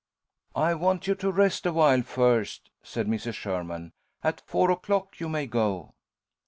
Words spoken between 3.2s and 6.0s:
Sherman. "At four o'clock you may go."